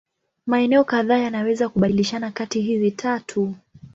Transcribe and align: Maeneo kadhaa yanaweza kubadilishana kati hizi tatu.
Maeneo 0.47 0.83
kadhaa 0.83 1.17
yanaweza 1.17 1.69
kubadilishana 1.69 2.31
kati 2.31 2.61
hizi 2.61 2.91
tatu. 2.91 3.55